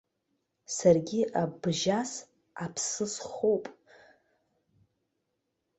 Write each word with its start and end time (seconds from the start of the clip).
Саргьы 0.75 1.21
абжьас 1.41 2.11
аԥсы 2.63 3.05
схоуп. 3.13 3.65